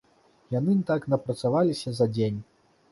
Яны 0.55 0.73
так 0.89 1.05
напрацаваліся 1.15 1.89
за 2.01 2.11
дзень. 2.17 2.45